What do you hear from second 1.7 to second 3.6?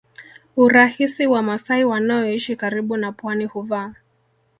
wanaoishi karibu na pwani